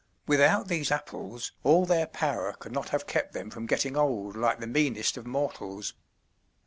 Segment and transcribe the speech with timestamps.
[0.25, 4.59] Without these Apples all their power could not have kept them from getting old like
[4.59, 5.93] the meanest of mortals.